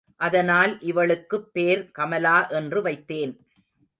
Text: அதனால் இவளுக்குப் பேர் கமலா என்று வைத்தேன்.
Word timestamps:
அதனால் 0.21 0.79
இவளுக்குப் 0.81 1.53
பேர் 1.53 1.91
கமலா 1.91 2.47
என்று 2.47 2.81
வைத்தேன். 2.81 3.33